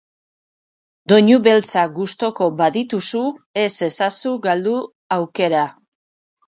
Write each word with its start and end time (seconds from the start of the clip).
Doinu 1.13 1.37
beltzak 1.49 1.93
gustoko 1.99 2.49
badituzu, 2.63 3.23
ez 3.67 3.71
ezazu 3.91 4.37
galdu 4.49 4.77
aukera! 5.21 5.67